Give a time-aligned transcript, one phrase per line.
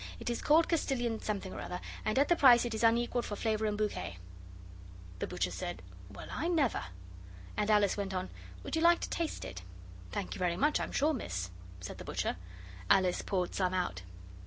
[0.19, 3.35] It is called Castilian something or other, and at the price it is unequalled for
[3.35, 4.17] flavour and bouquet.'
[5.19, 6.85] The butcher said, 'Well I never!'
[7.55, 8.31] And Alice went on,
[8.63, 9.61] 'Would you like to taste it?'
[10.11, 11.51] 'Thank you very much, I'm sure, miss,'
[11.81, 12.37] said the butcher.
[12.89, 14.01] Alice poured some out.